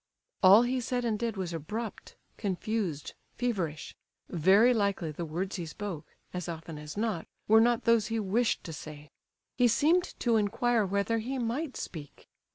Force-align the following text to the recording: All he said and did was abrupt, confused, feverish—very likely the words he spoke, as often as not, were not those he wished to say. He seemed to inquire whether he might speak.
All 0.41 0.63
he 0.63 0.81
said 0.81 1.05
and 1.05 1.19
did 1.19 1.37
was 1.37 1.53
abrupt, 1.53 2.15
confused, 2.35 3.13
feverish—very 3.35 4.73
likely 4.73 5.11
the 5.11 5.25
words 5.25 5.57
he 5.57 5.67
spoke, 5.67 6.15
as 6.33 6.49
often 6.49 6.79
as 6.79 6.97
not, 6.97 7.27
were 7.47 7.61
not 7.61 7.83
those 7.83 8.07
he 8.07 8.19
wished 8.19 8.63
to 8.63 8.73
say. 8.73 9.11
He 9.59 9.67
seemed 9.67 10.19
to 10.21 10.37
inquire 10.37 10.87
whether 10.87 11.19
he 11.19 11.37
might 11.37 11.77
speak. 11.77 12.27